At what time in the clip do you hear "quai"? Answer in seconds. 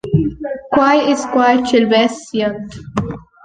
0.73-0.97, 1.33-1.55